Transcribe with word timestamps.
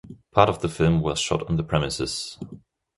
Part 0.31 0.49
of 0.49 0.61
the 0.63 0.67
film 0.67 1.01
was 1.01 1.19
shot 1.19 1.47
on 1.47 1.57
the 1.57 1.63
premises. 1.63 2.39